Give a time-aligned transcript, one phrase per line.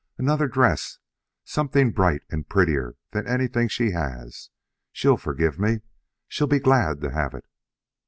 [0.17, 0.97] Another dress,
[1.43, 4.49] something bright and prettier than anything she has.
[4.91, 5.81] She'll forgive me.
[6.27, 7.45] She'll be glad to have it."